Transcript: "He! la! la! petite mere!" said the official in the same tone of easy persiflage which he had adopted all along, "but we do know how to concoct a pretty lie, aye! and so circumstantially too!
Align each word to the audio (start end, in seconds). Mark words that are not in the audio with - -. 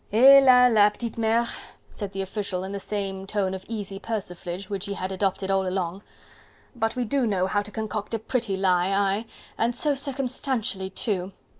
"He! 0.09 0.41
la! 0.41 0.65
la! 0.65 0.89
petite 0.89 1.15
mere!" 1.19 1.45
said 1.93 2.11
the 2.11 2.23
official 2.23 2.63
in 2.63 2.71
the 2.71 2.79
same 2.79 3.27
tone 3.27 3.53
of 3.53 3.63
easy 3.67 3.99
persiflage 3.99 4.67
which 4.67 4.87
he 4.87 4.93
had 4.95 5.11
adopted 5.11 5.51
all 5.51 5.67
along, 5.67 6.01
"but 6.75 6.95
we 6.95 7.05
do 7.05 7.27
know 7.27 7.45
how 7.45 7.61
to 7.61 7.69
concoct 7.69 8.15
a 8.15 8.17
pretty 8.17 8.57
lie, 8.57 8.89
aye! 8.91 9.25
and 9.59 9.75
so 9.75 9.93
circumstantially 9.93 10.89
too! 10.89 11.33